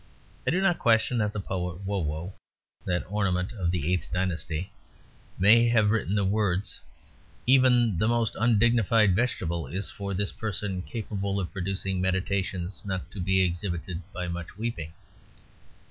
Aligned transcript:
I 0.47 0.49
do 0.49 0.61
not 0.61 0.79
question 0.79 1.19
that 1.19 1.31
the 1.31 1.39
poet 1.39 1.81
Wo 1.85 1.99
Wo 1.99 2.33
(that 2.85 3.03
ornament 3.07 3.53
of 3.53 3.69
the 3.69 3.93
eighth 3.93 4.11
dynasty) 4.11 4.71
may 5.37 5.67
have 5.67 5.91
written 5.91 6.15
the 6.15 6.25
words: 6.25 6.79
"Even 7.45 7.99
the 7.99 8.07
most 8.07 8.35
undignified 8.39 9.15
vegetable 9.15 9.67
is 9.67 9.91
for 9.91 10.15
this 10.15 10.31
person 10.31 10.81
capable 10.81 11.39
of 11.39 11.53
producing 11.53 12.01
meditations 12.01 12.81
not 12.83 13.11
to 13.11 13.19
be 13.19 13.41
exhibited 13.41 14.01
by 14.11 14.27
much 14.27 14.57
weeping." 14.57 14.91